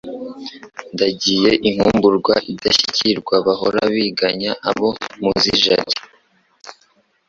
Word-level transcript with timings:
Ndagiye 0.93 1.51
inkumburwa 1.69 2.33
idashyikirwaBahora 2.51 3.79
biganya 3.93 4.51
abo 4.69 4.87
mu 5.21 5.29
z' 5.41 5.49
Ijari 5.53 5.95